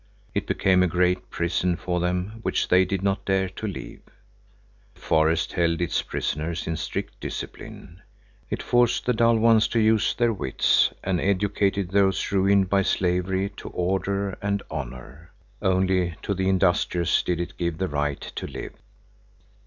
It 0.33 0.47
became 0.47 0.81
a 0.81 0.87
great 0.87 1.29
prison 1.29 1.75
for 1.77 1.99
them 1.99 2.39
which 2.41 2.69
they 2.69 2.85
did 2.85 3.03
not 3.03 3.23
dare 3.23 3.47
to 3.49 3.67
leave. 3.67 4.01
The 4.95 4.99
forest 4.99 5.53
held 5.53 5.79
its 5.79 6.01
prisoners 6.01 6.65
in 6.65 6.75
strict 6.75 7.19
discipline. 7.19 8.01
It 8.49 8.63
forced 8.63 9.05
the 9.05 9.13
dull 9.13 9.37
ones 9.37 9.67
to 9.67 9.79
use 9.79 10.15
their 10.15 10.33
wits 10.33 10.91
and 11.03 11.21
educated 11.21 11.91
those 11.91 12.31
ruined 12.31 12.67
by 12.67 12.81
slavery 12.81 13.49
to 13.57 13.69
order 13.69 14.39
and 14.41 14.63
honor. 14.71 15.33
Only 15.61 16.15
to 16.23 16.33
the 16.33 16.49
industrious 16.49 17.21
did 17.21 17.39
it 17.39 17.55
give 17.59 17.77
the 17.77 17.87
right 17.87 18.21
to 18.21 18.47
live. 18.47 18.73